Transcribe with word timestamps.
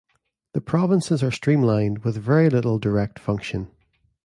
The 0.55 0.61
provinces 0.61 1.21
are 1.21 1.29
"streamlined", 1.29 1.99
with 1.99 2.17
very 2.17 2.49
little 2.49 2.79
direct 2.79 3.19
function. 3.19 3.67